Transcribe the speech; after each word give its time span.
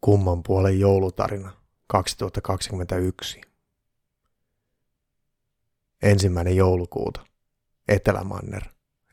Kumman 0.00 0.42
puolen 0.42 0.80
joulutarina 0.80 1.52
2021. 1.86 3.40
Ensimmäinen 6.02 6.56
joulukuuta. 6.56 7.20
Etelämanner. 7.88 8.62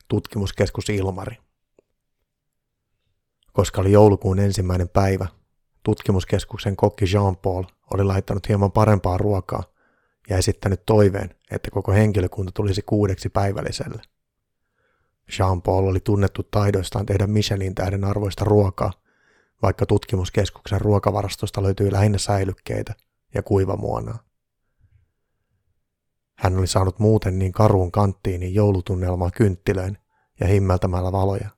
Tutkimuskeskus 0.08 0.88
Ilmari. 0.88 1.36
Koska 3.52 3.80
oli 3.80 3.92
joulukuun 3.92 4.38
ensimmäinen 4.38 4.88
päivä, 4.88 5.26
tutkimuskeskuksen 5.82 6.76
kokki 6.76 7.04
Jean-Paul 7.04 7.64
oli 7.94 8.04
laittanut 8.04 8.48
hieman 8.48 8.72
parempaa 8.72 9.18
ruokaa 9.18 9.62
ja 10.28 10.38
esittänyt 10.38 10.86
toiveen, 10.86 11.34
että 11.50 11.70
koko 11.70 11.92
henkilökunta 11.92 12.52
tulisi 12.52 12.82
kuudeksi 12.82 13.28
päivälliselle. 13.28 14.02
Jean-Paul 15.38 15.86
oli 15.86 16.00
tunnettu 16.00 16.42
taidoistaan 16.42 17.06
tehdä 17.06 17.26
Michelin 17.26 17.74
tähden 17.74 18.04
arvoista 18.04 18.44
ruokaa– 18.44 18.92
vaikka 19.62 19.86
tutkimuskeskuksen 19.86 20.80
ruokavarastosta 20.80 21.62
löytyi 21.62 21.92
lähinnä 21.92 22.18
säilykkeitä 22.18 22.94
ja 23.34 23.42
kuivamuonaa. 23.42 24.18
Hän 26.38 26.58
oli 26.58 26.66
saanut 26.66 26.98
muuten 26.98 27.38
niin 27.38 27.52
karuun 27.52 27.92
kanttiiniin 27.92 28.54
joulutunnelmaa 28.54 29.30
kynttilöin 29.30 29.98
ja 30.40 30.46
himmeltämällä 30.46 31.12
valoja. 31.12 31.48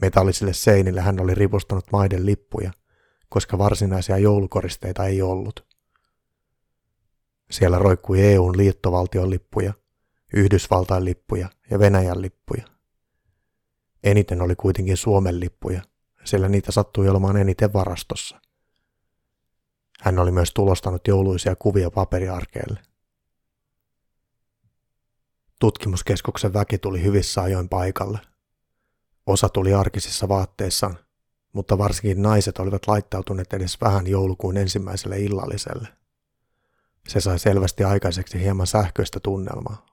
Metallisille 0.00 0.52
seinille 0.52 1.00
hän 1.00 1.20
oli 1.20 1.34
ripustanut 1.34 1.84
maiden 1.92 2.26
lippuja, 2.26 2.72
koska 3.28 3.58
varsinaisia 3.58 4.18
joulukoristeita 4.18 5.06
ei 5.06 5.22
ollut. 5.22 5.66
Siellä 7.50 7.78
roikkui 7.78 8.20
EUn 8.20 8.56
liittovaltion 8.56 9.30
lippuja, 9.30 9.72
Yhdysvaltain 10.34 11.04
lippuja 11.04 11.48
ja 11.70 11.78
Venäjän 11.78 12.22
lippuja. 12.22 12.64
Eniten 14.04 14.42
oli 14.42 14.56
kuitenkin 14.56 14.96
Suomen 14.96 15.40
lippuja, 15.40 15.82
sillä 16.24 16.48
niitä 16.48 16.72
sattui 16.72 17.08
olemaan 17.08 17.36
eniten 17.36 17.72
varastossa. 17.72 18.40
Hän 20.00 20.18
oli 20.18 20.30
myös 20.30 20.52
tulostanut 20.52 21.08
jouluisia 21.08 21.56
kuvia 21.56 21.90
paperiarkeelle. 21.90 22.82
Tutkimuskeskuksen 25.60 26.52
väki 26.52 26.78
tuli 26.78 27.02
hyvissä 27.02 27.42
ajoin 27.42 27.68
paikalle. 27.68 28.18
Osa 29.26 29.48
tuli 29.48 29.74
arkisissa 29.74 30.28
vaatteissaan, 30.28 30.98
mutta 31.52 31.78
varsinkin 31.78 32.22
naiset 32.22 32.58
olivat 32.58 32.86
laittautuneet 32.86 33.52
edes 33.52 33.80
vähän 33.80 34.06
joulukuun 34.06 34.56
ensimmäiselle 34.56 35.20
illalliselle. 35.20 35.88
Se 37.08 37.20
sai 37.20 37.38
selvästi 37.38 37.84
aikaiseksi 37.84 38.40
hieman 38.40 38.66
sähköistä 38.66 39.20
tunnelmaa. 39.20 39.86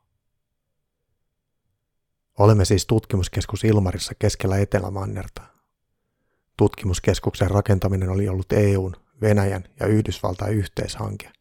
Olemme 2.40 2.66
siis 2.66 2.86
tutkimuskeskus 2.86 3.64
Ilmarissa 3.64 4.14
keskellä 4.20 4.58
Etelämannerta. 4.58 5.49
Tutkimuskeskuksen 6.60 7.52
rakentaminen 7.52 8.10
oli 8.10 8.30
ollut 8.30 8.54
EUn, 8.54 8.96
Venäjän 9.22 9.64
ja 9.80 9.88
Yhdysvaltain 9.88 10.54
yhteishanke, 10.54 11.32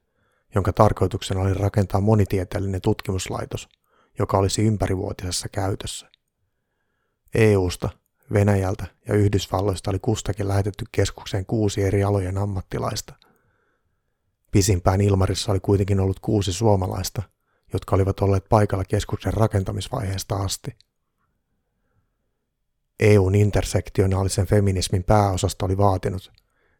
jonka 0.55 0.72
tarkoituksena 0.72 1.41
oli 1.41 1.55
rakentaa 1.55 2.00
monitieteellinen 2.00 2.80
tutkimuslaitos, 2.80 3.69
joka 4.19 4.38
olisi 4.38 4.62
ympärivuotisessa 4.62 5.48
käytössä. 5.48 6.10
EUsta, 7.34 7.88
Venäjältä 8.33 8.86
ja 9.08 9.14
Yhdysvalloista 9.14 9.91
oli 9.91 9.98
kustakin 9.98 10.48
lähetetty 10.48 10.84
keskukseen 10.92 11.47
kuusi 11.47 11.82
eri 11.82 12.05
alojen 12.05 12.38
ammattilaista. 12.38 13.14
Pisimpään 14.50 15.00
Ilmarissa 15.00 15.53
oli 15.53 15.60
kuitenkin 15.60 16.00
ollut 16.00 16.20
kuusi 16.20 16.53
suomalaista, 16.53 17.22
jotka 17.72 17.97
olivat 17.97 18.20
olleet 18.20 18.48
paikalla 18.48 18.84
keskuksen 18.84 19.34
rakentamisvaiheesta 19.34 20.36
asti– 20.36 20.77
EUn 23.00 23.34
intersektionaalisen 23.34 24.46
feminismin 24.46 25.04
pääosasta 25.04 25.66
oli 25.66 25.77
vaatinut, 25.77 26.32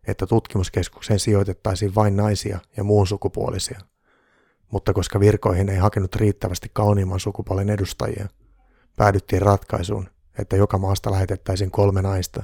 että 0.07 0.27
tutkimuskeskukseen 0.27 1.19
sijoitettaisiin 1.19 1.95
vain 1.95 2.17
naisia 2.17 2.59
ja 2.77 2.85
muun 2.85 3.07
sukupuolisia. 3.07 3.81
Mutta 4.73 4.93
koska 4.93 5.21
virkoihin 5.21 5.69
ei 5.69 5.77
hakenut 5.77 6.17
riittävästi 6.17 6.71
kauniimman 6.73 7.21
sukupuolen 7.21 7.71
edustajia, 7.71 8.29
päädyttiin 8.97 9.43
ratkaisuun, 9.43 10.09
että 10.39 10.57
joka 10.57 10.79
maasta 10.79 11.11
lähetettäisiin 11.11 11.71
kolme 11.71 12.03
naista 12.03 12.43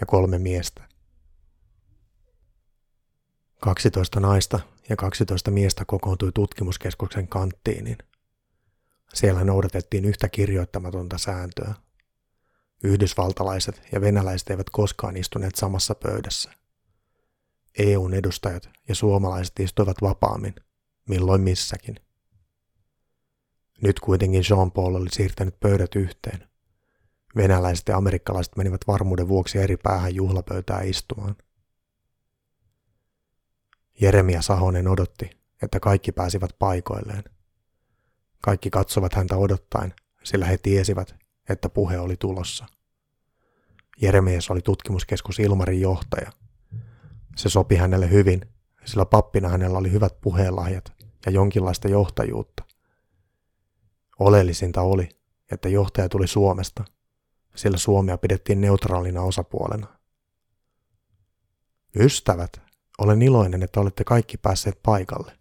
ja 0.00 0.06
kolme 0.06 0.38
miestä. 0.38 0.82
12 3.60 4.20
naista 4.20 4.60
ja 4.88 4.96
12 4.96 5.50
miestä 5.50 5.84
kokoontui 5.84 6.32
tutkimuskeskuksen 6.34 7.28
kanttiinin. 7.28 7.98
Siellä 9.14 9.44
noudatettiin 9.44 10.04
yhtä 10.04 10.28
kirjoittamatonta 10.28 11.18
sääntöä– 11.18 11.74
Yhdysvaltalaiset 12.82 13.82
ja 13.92 14.00
venäläiset 14.00 14.50
eivät 14.50 14.70
koskaan 14.70 15.16
istuneet 15.16 15.54
samassa 15.54 15.94
pöydässä. 15.94 16.52
EUn 17.78 18.14
edustajat 18.14 18.70
ja 18.88 18.94
suomalaiset 18.94 19.60
istuivat 19.60 19.96
vapaammin, 20.02 20.54
milloin 21.08 21.40
missäkin. 21.40 21.96
Nyt 23.82 24.00
kuitenkin 24.00 24.42
Jean-Paul 24.50 24.94
oli 24.94 25.10
siirtänyt 25.10 25.60
pöydät 25.60 25.94
yhteen. 25.94 26.48
Venäläiset 27.36 27.88
ja 27.88 27.96
amerikkalaiset 27.96 28.56
menivät 28.56 28.80
varmuuden 28.86 29.28
vuoksi 29.28 29.58
eri 29.58 29.76
päähän 29.76 30.14
juhlapöytää 30.14 30.80
istumaan. 30.82 31.36
Jeremia 34.00 34.42
Sahonen 34.42 34.88
odotti, 34.88 35.30
että 35.62 35.80
kaikki 35.80 36.12
pääsivät 36.12 36.50
paikoilleen. 36.58 37.24
Kaikki 38.40 38.70
katsovat 38.70 39.14
häntä 39.14 39.36
odottaen, 39.36 39.94
sillä 40.24 40.46
he 40.46 40.58
tiesivät, 40.58 41.21
että 41.48 41.68
puhe 41.68 41.98
oli 41.98 42.16
tulossa. 42.16 42.66
Jeremias 44.00 44.50
oli 44.50 44.60
tutkimuskeskus 44.60 45.38
Ilmarin 45.38 45.80
johtaja. 45.80 46.32
Se 47.36 47.48
sopi 47.48 47.76
hänelle 47.76 48.10
hyvin, 48.10 48.40
sillä 48.84 49.04
pappina 49.04 49.48
hänellä 49.48 49.78
oli 49.78 49.92
hyvät 49.92 50.20
puheenlahjat 50.20 50.92
ja 51.26 51.32
jonkinlaista 51.32 51.88
johtajuutta. 51.88 52.64
Oleellisinta 54.18 54.82
oli, 54.82 55.08
että 55.50 55.68
johtaja 55.68 56.08
tuli 56.08 56.26
Suomesta, 56.26 56.84
sillä 57.54 57.78
Suomea 57.78 58.18
pidettiin 58.18 58.60
neutraalina 58.60 59.22
osapuolena. 59.22 59.86
Ystävät, 61.96 62.60
olen 62.98 63.22
iloinen, 63.22 63.62
että 63.62 63.80
olette 63.80 64.04
kaikki 64.04 64.36
päässeet 64.36 64.78
paikalle. 64.82 65.32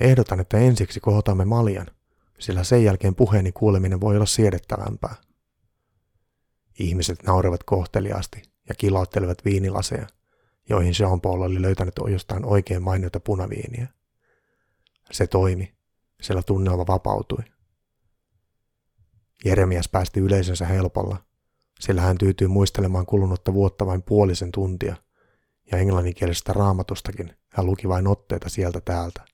Ehdotan, 0.00 0.40
että 0.40 0.58
ensiksi 0.58 1.00
kohotamme 1.00 1.44
maljan, 1.44 1.86
sillä 2.38 2.64
sen 2.64 2.84
jälkeen 2.84 3.14
puheeni 3.14 3.52
kuuleminen 3.52 4.00
voi 4.00 4.16
olla 4.16 4.26
siedettävämpää. 4.26 5.14
Ihmiset 6.78 7.22
nauravat 7.22 7.64
kohteliaasti 7.64 8.42
ja 8.68 8.74
kilauttelevat 8.74 9.44
viinilaseja, 9.44 10.06
joihin 10.68 10.94
Jean-Paul 11.00 11.42
oli 11.42 11.62
löytänyt 11.62 11.94
jostain 12.10 12.44
oikein 12.44 12.82
mainiota 12.82 13.20
punaviiniä. 13.20 13.88
Se 15.10 15.26
toimi, 15.26 15.74
sillä 16.20 16.42
tunnelma 16.42 16.86
vapautui. 16.86 17.44
Jeremias 19.44 19.88
päästi 19.88 20.20
yleisönsä 20.20 20.66
helpolla, 20.66 21.16
sillä 21.80 22.00
hän 22.00 22.18
tyytyi 22.18 22.48
muistelemaan 22.48 23.06
kulunutta 23.06 23.54
vuotta 23.54 23.86
vain 23.86 24.02
puolisen 24.02 24.52
tuntia, 24.52 24.96
ja 25.72 25.78
englanninkielisestä 25.78 26.52
raamatustakin 26.52 27.36
hän 27.48 27.66
luki 27.66 27.88
vain 27.88 28.06
otteita 28.06 28.48
sieltä 28.48 28.80
täältä. 28.80 29.24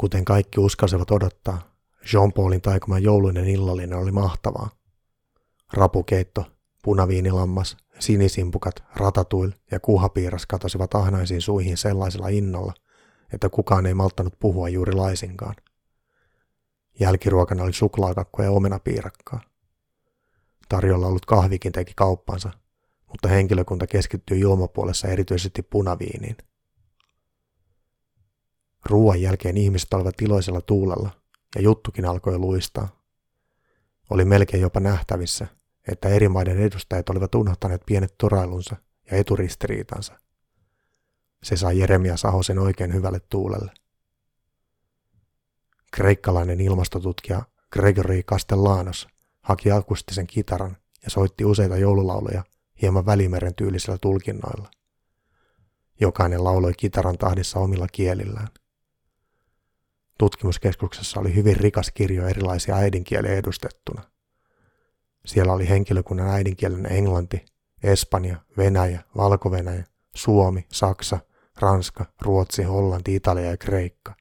Kuten 0.00 0.24
kaikki 0.24 0.60
uskalsivat 0.60 1.10
odottaa, 1.10 1.74
Jean-Paulin 2.12 2.60
taikoma 2.60 2.98
jouluinen 2.98 3.48
illallinen 3.48 3.98
oli 3.98 4.12
mahtavaa. 4.12 4.70
Rapukeitto, 5.72 6.44
punaviinilammas, 6.82 7.76
sinisimpukat, 7.98 8.84
ratatuil 8.96 9.50
ja 9.70 9.80
kuhapiiras 9.80 10.46
katosivat 10.46 10.94
ahnaisiin 10.94 11.40
suihin 11.40 11.76
sellaisella 11.76 12.28
innolla, 12.28 12.74
että 13.32 13.48
kukaan 13.48 13.86
ei 13.86 13.94
malttanut 13.94 14.38
puhua 14.38 14.68
juuri 14.68 14.92
laisinkaan. 14.92 15.54
Jälkiruokana 17.00 17.64
oli 17.64 17.72
suklaakakko 17.72 18.42
ja 18.42 18.50
omenapiirakkaa. 18.50 19.40
Tarjolla 20.68 21.06
ollut 21.06 21.26
kahvikin 21.26 21.72
teki 21.72 21.92
kauppansa, 21.96 22.50
mutta 23.08 23.28
henkilökunta 23.28 23.86
keskittyi 23.86 24.40
juomapuolessa 24.40 25.08
erityisesti 25.08 25.62
punaviiniin. 25.62 26.36
Ruoan 28.86 29.22
jälkeen 29.22 29.56
ihmiset 29.56 29.94
olivat 29.94 30.22
iloisella 30.22 30.60
tuulella 30.60 31.10
ja 31.54 31.60
juttukin 31.60 32.04
alkoi 32.04 32.38
luistaa. 32.38 33.00
Oli 34.10 34.24
melkein 34.24 34.60
jopa 34.60 34.80
nähtävissä, 34.80 35.46
että 35.88 36.08
eri 36.08 36.28
maiden 36.28 36.58
edustajat 36.58 37.08
olivat 37.10 37.34
unohtaneet 37.34 37.82
pienet 37.86 38.14
torailunsa 38.18 38.76
ja 39.10 39.16
eturistiriitansa. 39.16 40.18
Se 41.42 41.56
sai 41.56 41.78
Jeremia 41.78 42.16
Sahosen 42.16 42.58
oikein 42.58 42.94
hyvälle 42.94 43.20
tuulelle. 43.20 43.72
Kreikkalainen 45.92 46.60
ilmastotutkija 46.60 47.42
Gregory 47.72 48.22
Castellanos 48.22 49.08
haki 49.42 49.70
akustisen 49.70 50.26
kitaran 50.26 50.76
ja 51.04 51.10
soitti 51.10 51.44
useita 51.44 51.76
joululauluja 51.76 52.44
hieman 52.82 53.06
välimeren 53.06 53.54
tyylisillä 53.54 53.98
tulkinnoilla. 53.98 54.70
Jokainen 56.00 56.44
lauloi 56.44 56.72
kitaran 56.74 57.18
tahdissa 57.18 57.58
omilla 57.58 57.86
kielillään. 57.92 58.48
Tutkimuskeskuksessa 60.20 61.20
oli 61.20 61.34
hyvin 61.34 61.56
rikas 61.56 61.90
kirjo 61.94 62.28
erilaisia 62.28 62.76
äidinkieliä 62.76 63.34
edustettuna– 63.34 64.02
siellä 65.26 65.52
oli 65.52 65.68
henkilökunnan 65.68 66.28
äidinkielen 66.28 66.92
englanti, 66.92 67.44
Espanja, 67.82 68.36
Venäjä, 68.56 69.00
Valko-Venäjä, 69.16 69.84
Suomi, 70.14 70.66
Saksa, 70.72 71.18
Ranska, 71.60 72.04
Ruotsi, 72.22 72.62
Hollanti, 72.62 73.14
Italia 73.14 73.50
ja 73.50 73.56
Kreikka. 73.56 74.14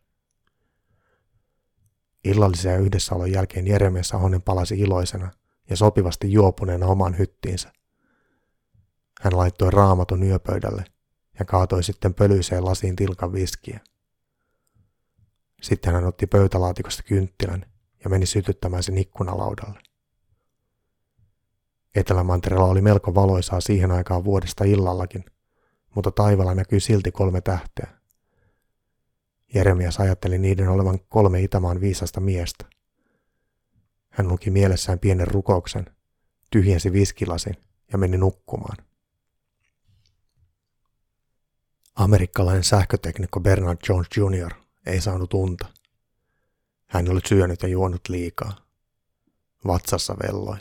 Illallisen 2.23 2.71
ja 2.71 2.77
yhdessäolon 2.77 3.31
jälkeen 3.31 3.67
Jeremia 3.67 4.03
Sahonen 4.03 4.41
palasi 4.41 4.79
iloisena 4.79 5.31
ja 5.69 5.77
sopivasti 5.77 6.31
juopuneena 6.31 6.85
oman 6.85 7.17
hyttiinsä. 7.17 7.71
Hän 9.21 9.37
laittoi 9.37 9.71
raamatun 9.71 10.23
yöpöydälle 10.23 10.85
ja 11.39 11.45
kaatoi 11.45 11.83
sitten 11.83 12.13
pölyiseen 12.13 12.65
lasiin 12.65 12.95
tilkan 12.95 13.33
viskiä. 13.33 13.79
Sitten 15.61 15.93
hän 15.93 16.05
otti 16.05 16.27
pöytälaatikosta 16.27 17.03
kynttilän 17.03 17.65
ja 18.03 18.09
meni 18.09 18.25
sytyttämään 18.25 18.83
sen 18.83 18.97
ikkunalaudalle. 18.97 19.79
Etelämantereella 21.95 22.67
oli 22.67 22.81
melko 22.81 23.15
valoisaa 23.15 23.61
siihen 23.61 23.91
aikaan 23.91 24.23
vuodesta 24.23 24.63
illallakin, 24.63 25.25
mutta 25.95 26.11
taivaalla 26.11 26.55
näkyi 26.55 26.79
silti 26.79 27.11
kolme 27.11 27.41
tähteä. 27.41 27.87
Jeremias 29.53 29.99
ajatteli 29.99 30.37
niiden 30.37 30.69
olevan 30.69 30.99
kolme 30.99 31.41
Itämaan 31.41 31.81
viisasta 31.81 32.19
miestä. 32.19 32.65
Hän 34.09 34.27
luki 34.27 34.49
mielessään 34.49 34.99
pienen 34.99 35.27
rukouksen, 35.27 35.85
tyhjensi 36.51 36.93
viskilasin 36.93 37.55
ja 37.91 37.97
meni 37.97 38.17
nukkumaan. 38.17 38.77
Amerikkalainen 41.95 42.63
sähköteknikko 42.63 43.39
Bernard 43.39 43.77
Jones 43.89 44.07
Jr. 44.17 44.53
ei 44.89 45.01
saanut 45.01 45.33
unta. 45.33 45.67
Hän 46.87 47.09
oli 47.09 47.19
syönyt 47.25 47.61
ja 47.61 47.67
juonut 47.67 48.09
liikaa. 48.09 48.55
Vatsassa 49.67 50.15
velloi. 50.23 50.57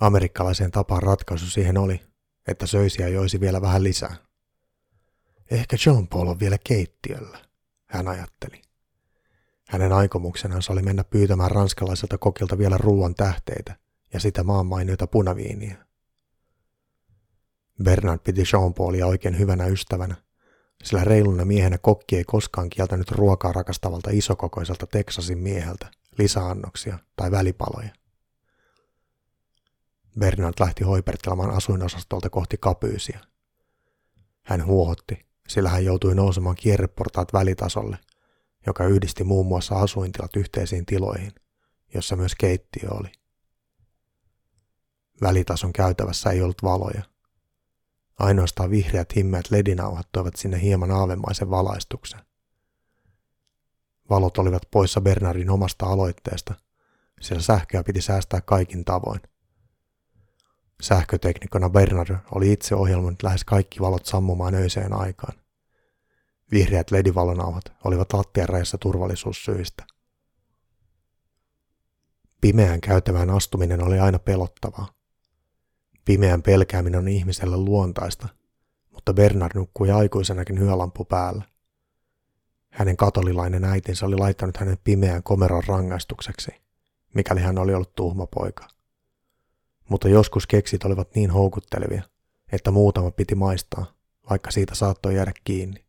Amerikkalaisen 0.00 0.70
tapaan 0.70 1.02
ratkaisu 1.02 1.50
siihen 1.50 1.78
oli, 1.78 2.00
että 2.48 2.66
söisi 2.66 3.02
ja 3.02 3.08
joisi 3.08 3.40
vielä 3.40 3.60
vähän 3.60 3.84
lisää. 3.84 4.16
Ehkä 5.50 5.76
John 5.86 6.08
Paul 6.08 6.26
on 6.26 6.40
vielä 6.40 6.58
keittiöllä, 6.64 7.38
hän 7.86 8.08
ajatteli. 8.08 8.62
Hänen 9.68 9.92
aikomuksenansa 9.92 10.72
oli 10.72 10.82
mennä 10.82 11.04
pyytämään 11.04 11.50
ranskalaiselta 11.50 12.18
kokilta 12.18 12.58
vielä 12.58 12.78
ruoan 12.78 13.14
tähteitä 13.14 13.76
ja 14.12 14.20
sitä 14.20 14.44
maanmainioita 14.44 15.06
punaviiniä. 15.06 15.86
Bernard 17.82 18.20
piti 18.24 18.42
Jean 18.52 18.74
Paulia 18.74 19.06
oikein 19.06 19.38
hyvänä 19.38 19.66
ystävänä, 19.66 20.14
sillä 20.84 21.04
reiluna 21.04 21.44
miehenä 21.44 21.78
kokki 21.78 22.16
ei 22.16 22.24
koskaan 22.24 22.70
kieltänyt 22.70 23.10
ruokaa 23.10 23.52
rakastavalta 23.52 24.10
isokokoiselta 24.12 24.86
Teksasin 24.86 25.38
mieheltä 25.38 25.90
lisäannoksia 26.18 26.98
tai 27.16 27.30
välipaloja. 27.30 27.90
Bernard 30.18 30.54
lähti 30.60 30.84
hoipertelemaan 30.84 31.50
asuinosastolta 31.50 32.30
kohti 32.30 32.56
kapyysiä. 32.60 33.20
Hän 34.42 34.66
huohotti, 34.66 35.26
sillä 35.48 35.68
hän 35.68 35.84
joutui 35.84 36.14
nousemaan 36.14 36.56
kierreportaat 36.56 37.32
välitasolle, 37.32 37.98
joka 38.66 38.84
yhdisti 38.84 39.24
muun 39.24 39.46
muassa 39.46 39.74
asuintilat 39.74 40.36
yhteisiin 40.36 40.86
tiloihin, 40.86 41.32
jossa 41.94 42.16
myös 42.16 42.34
keittiö 42.34 42.88
oli. 42.90 43.12
Välitason 45.22 45.72
käytävässä 45.72 46.30
ei 46.30 46.42
ollut 46.42 46.62
valoja. 46.62 47.02
Ainoastaan 48.20 48.70
vihreät 48.70 49.16
himmeät 49.16 49.50
ledinauhat 49.50 50.08
toivat 50.12 50.36
sinne 50.36 50.60
hieman 50.60 50.90
aavemaisen 50.90 51.50
valaistuksen. 51.50 52.20
Valot 54.10 54.38
olivat 54.38 54.62
poissa 54.70 55.00
Bernardin 55.00 55.50
omasta 55.50 55.86
aloitteesta, 55.86 56.54
sillä 57.20 57.42
sähköä 57.42 57.84
piti 57.84 58.00
säästää 58.00 58.40
kaikin 58.40 58.84
tavoin. 58.84 59.20
Sähköteknikona 60.82 61.70
Bernard 61.70 62.16
oli 62.34 62.52
itse 62.52 62.74
ohjelmoinut 62.74 63.22
lähes 63.22 63.44
kaikki 63.44 63.80
valot 63.80 64.06
sammumaan 64.06 64.54
öiseen 64.54 64.92
aikaan. 64.92 65.34
Vihreät 66.52 66.90
ledivalonauhat 66.90 67.64
olivat 67.84 68.12
lattian 68.12 68.48
rajassa 68.48 68.78
turvallisuussyistä. 68.78 69.84
Pimeään 72.40 72.80
käytävään 72.80 73.30
astuminen 73.30 73.84
oli 73.84 73.98
aina 73.98 74.18
pelottavaa. 74.18 74.99
Pimeän 76.10 76.42
pelkääminen 76.42 76.98
on 76.98 77.08
ihmiselle 77.08 77.56
luontaista, 77.56 78.28
mutta 78.90 79.14
Bernard 79.14 79.52
nukkui 79.54 79.90
aikuisenakin 79.90 80.58
hyölampu 80.58 81.04
päällä. 81.04 81.44
Hänen 82.70 82.96
katolilainen 82.96 83.64
äitinsä 83.64 84.06
oli 84.06 84.16
laittanut 84.16 84.56
hänen 84.56 84.78
pimeään 84.84 85.22
komeron 85.22 85.62
rangaistukseksi, 85.66 86.50
mikäli 87.14 87.40
hän 87.40 87.58
oli 87.58 87.74
ollut 87.74 87.94
tuhma 87.94 88.26
poika. 88.26 88.68
Mutta 89.88 90.08
joskus 90.08 90.46
keksit 90.46 90.84
olivat 90.84 91.14
niin 91.14 91.30
houkuttelevia, 91.30 92.02
että 92.52 92.70
muutama 92.70 93.10
piti 93.10 93.34
maistaa, 93.34 93.94
vaikka 94.30 94.50
siitä 94.50 94.74
saattoi 94.74 95.14
jäädä 95.14 95.32
kiinni. 95.44 95.84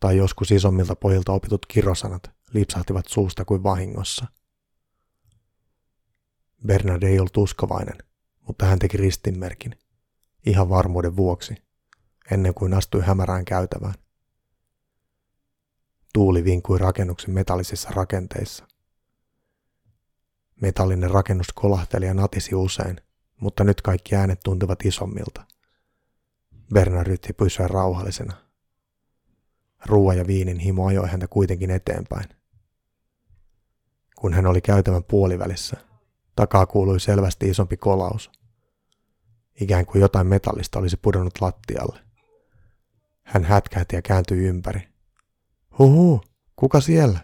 Tai 0.00 0.16
joskus 0.16 0.50
isommilta 0.50 0.96
pojilta 0.96 1.32
opitut 1.32 1.66
kirosanat 1.66 2.30
lipsahtivat 2.52 3.08
suusta 3.08 3.44
kuin 3.44 3.62
vahingossa. 3.62 4.26
Bernard 6.66 7.02
ei 7.02 7.18
ollut 7.18 7.36
uskovainen, 7.36 8.09
mutta 8.50 8.66
hän 8.66 8.78
teki 8.78 8.96
ristinmerkin, 8.96 9.78
ihan 10.46 10.68
varmuuden 10.68 11.16
vuoksi, 11.16 11.54
ennen 12.30 12.54
kuin 12.54 12.74
astui 12.74 13.02
hämärään 13.02 13.44
käytävään. 13.44 13.94
Tuuli 16.14 16.44
vinkui 16.44 16.78
rakennuksen 16.78 17.34
metallisissa 17.34 17.90
rakenteissa. 17.90 18.68
Metallinen 20.60 21.10
rakennus 21.10 21.52
kolahteli 21.54 22.06
ja 22.06 22.14
natisi 22.14 22.54
usein, 22.54 23.00
mutta 23.40 23.64
nyt 23.64 23.80
kaikki 23.80 24.14
äänet 24.14 24.40
tuntuvat 24.44 24.84
isommilta. 24.84 25.44
Bernard 26.74 27.06
yritti 27.06 27.32
pysyä 27.32 27.68
rauhallisena. 27.68 28.36
Ruoan 29.86 30.18
ja 30.18 30.26
viinin 30.26 30.58
himo 30.58 30.86
ajoi 30.86 31.08
häntä 31.08 31.28
kuitenkin 31.28 31.70
eteenpäin. 31.70 32.28
Kun 34.16 34.32
hän 34.32 34.46
oli 34.46 34.60
käytävän 34.60 35.04
puolivälissä, 35.04 35.76
takaa 36.36 36.66
kuului 36.66 37.00
selvästi 37.00 37.48
isompi 37.48 37.76
kolaus. 37.76 38.39
Ikään 39.60 39.86
kuin 39.86 40.00
jotain 40.02 40.26
metallista 40.26 40.78
olisi 40.78 40.96
pudonnut 40.96 41.40
lattialle. 41.40 42.00
Hän 43.22 43.44
hätkähti 43.44 43.96
ja 43.96 44.02
kääntyi 44.02 44.46
ympäri. 44.46 44.88
Huhu, 45.78 46.20
kuka 46.56 46.80
siellä? 46.80 47.20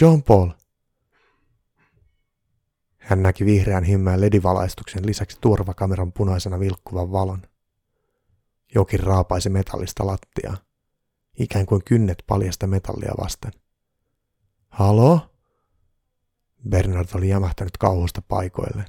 Jean 0.00 0.22
Paul. 0.22 0.50
Hän 2.98 3.22
näki 3.22 3.44
vihreän 3.44 3.84
himmään 3.84 4.20
ledivalaistuksen 4.20 5.06
lisäksi 5.06 5.38
turvakameran 5.40 6.12
punaisena 6.12 6.60
vilkkuvan 6.60 7.12
valon. 7.12 7.42
Jokin 8.74 9.00
raapaisi 9.00 9.48
metallista 9.48 10.06
lattiaa, 10.06 10.56
ikään 11.38 11.66
kuin 11.66 11.84
kynnet 11.84 12.24
paljasta 12.26 12.66
metallia 12.66 13.12
vasten. 13.20 13.52
Halo? 14.68 15.20
Bernard 16.68 17.08
oli 17.14 17.28
jämähtänyt 17.28 17.76
kauhusta 17.76 18.22
paikoilleen. 18.22 18.88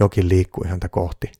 Jokin 0.00 0.28
liikkui 0.28 0.68
häntä 0.68 0.88
kohti. 0.88 1.32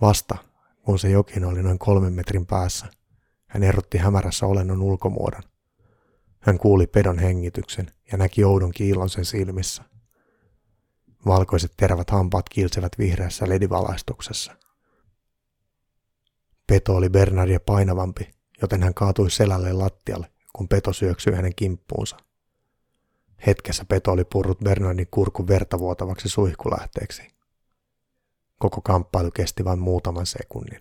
Vasta, 0.00 0.36
kun 0.82 0.98
se 0.98 1.10
jokin 1.10 1.44
oli 1.44 1.62
noin 1.62 1.78
kolmen 1.78 2.12
metrin 2.12 2.46
päässä, 2.46 2.86
hän 3.46 3.62
erotti 3.62 3.98
hämärässä 3.98 4.46
olennon 4.46 4.82
ulkomuodon. 4.82 5.42
Hän 6.40 6.58
kuuli 6.58 6.86
pedon 6.86 7.18
hengityksen 7.18 7.92
ja 8.12 8.18
näki 8.18 8.44
oudon 8.44 8.72
kiilon 8.72 9.10
sen 9.10 9.24
silmissä. 9.24 9.82
Valkoiset 11.26 11.72
terävät 11.76 12.10
hampaat 12.10 12.48
kilsevät 12.48 12.92
vihreässä 12.98 13.48
ledivalaistuksessa. 13.48 14.56
Peto 16.66 16.96
oli 16.96 17.08
Bernardia 17.08 17.60
painavampi, 17.60 18.34
joten 18.62 18.82
hän 18.82 18.94
kaatui 18.94 19.30
selälle 19.30 19.72
lattialle, 19.72 20.30
kun 20.52 20.68
Peto 20.68 20.92
syöksyi 20.92 21.34
hänen 21.34 21.54
kimppuunsa. 21.54 22.16
Hetkessä 23.46 23.84
Peto 23.84 24.12
oli 24.12 24.24
purrut 24.24 24.58
Bernardin 24.58 25.08
kurkun 25.10 25.48
vertavuotavaksi 25.48 26.28
suihkulähteeksi. 26.28 27.39
Koko 28.60 28.80
kamppailu 28.80 29.30
kesti 29.30 29.64
vain 29.64 29.78
muutaman 29.78 30.26
sekunnin. 30.26 30.80